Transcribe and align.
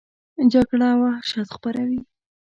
جګړه 0.53 0.89
وحشت 1.01 1.41
خپروي 1.55 1.99